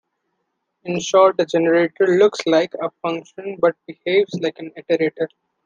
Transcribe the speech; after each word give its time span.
In 0.83 0.99
short, 0.99 1.35
a 1.37 1.45
generator 1.45 2.07
"looks 2.17 2.39
like" 2.47 2.73
a 2.81 2.89
function 3.03 3.57
but 3.59 3.75
"behaves 3.85 4.33
like" 4.41 4.57
an 4.57 4.71
iterator. 4.75 5.27